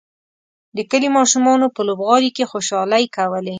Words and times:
د 0.77 0.79
کلي 0.91 1.09
ماشومانو 1.17 1.67
په 1.75 1.81
لوبغالي 1.87 2.29
کې 2.35 2.49
خوشحالۍ 2.51 3.03
کولې. 3.17 3.49